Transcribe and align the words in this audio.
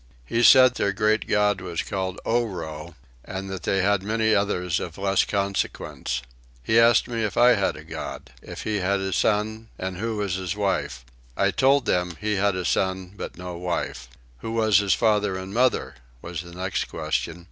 He 0.25 0.41
said 0.41 0.73
their 0.73 0.93
great 0.93 1.27
God 1.27 1.61
was 1.61 1.83
called 1.83 2.19
Oro; 2.25 2.95
and 3.23 3.51
that 3.51 3.61
they 3.61 3.83
had 3.83 4.01
many 4.01 4.33
others 4.33 4.79
of 4.79 4.97
less 4.97 5.23
consequence. 5.25 6.23
He 6.63 6.79
asked 6.79 7.07
me 7.07 7.23
if 7.23 7.37
I 7.37 7.49
had 7.49 7.77
a 7.77 7.83
God? 7.83 8.31
if 8.41 8.63
he 8.63 8.77
had 8.77 8.99
a 8.99 9.13
son? 9.13 9.67
and 9.77 9.97
who 9.97 10.15
was 10.17 10.33
his 10.33 10.55
wife? 10.55 11.05
I 11.37 11.51
told 11.51 11.85
them 11.85 12.17
he 12.19 12.37
had 12.37 12.55
a 12.55 12.65
son 12.65 13.13
but 13.15 13.37
no 13.37 13.55
wife. 13.55 14.09
Who 14.39 14.53
was 14.53 14.79
his 14.79 14.95
father 14.95 15.37
and 15.37 15.53
mother? 15.53 15.93
was 16.19 16.41
the 16.41 16.55
next 16.55 16.85
question. 16.85 17.39